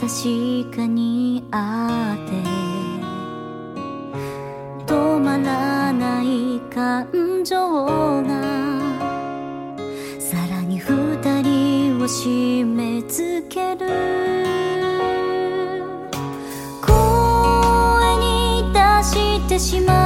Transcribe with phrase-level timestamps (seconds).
[0.00, 2.32] 確かにあって
[4.86, 7.08] 止まらない感
[7.44, 7.56] 情
[8.22, 8.28] が
[10.18, 13.86] さらに二人を締め付ける。
[16.82, 20.03] 声に出してしまう。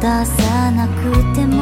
[0.00, 1.60] 出さなくても。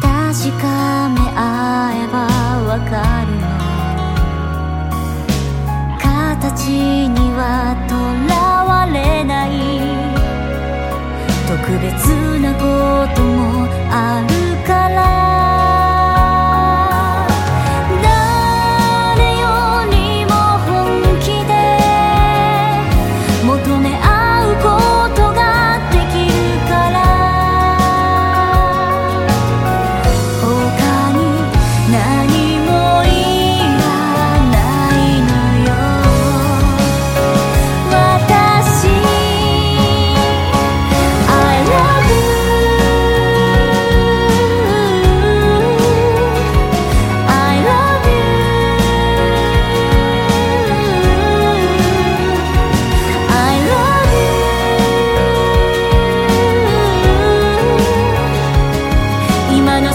[0.00, 2.16] 確かめ合えば
[2.64, 2.92] わか
[3.26, 3.42] るの。
[5.98, 7.74] 形には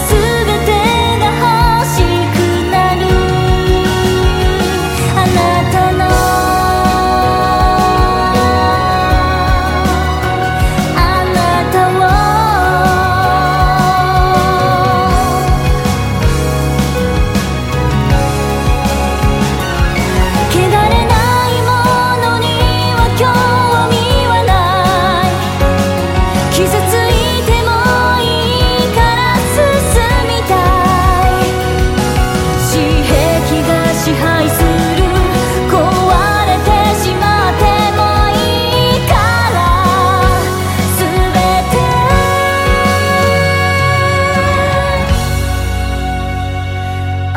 [0.06, 0.45] す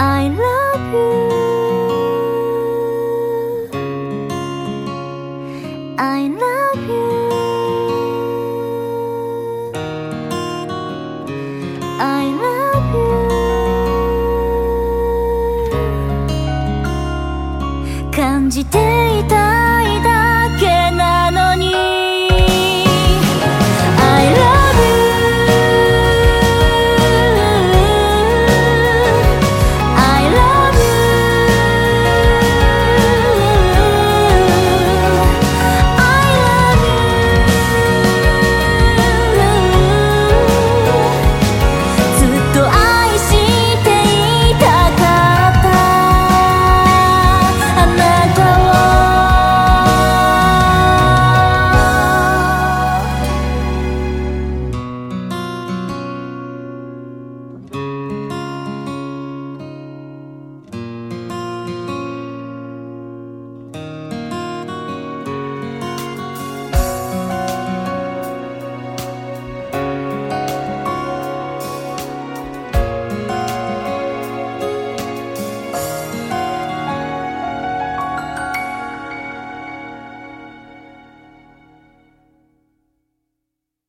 [0.01, 1.29] I love you
[5.97, 6.95] I love you
[11.99, 12.95] I love
[18.05, 18.77] you 感じて
[19.19, 21.88] いたいだけなのに